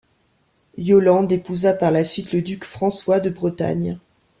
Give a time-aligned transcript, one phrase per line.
[0.79, 3.99] Yolande épousa par la suite le duc François de Bretagne.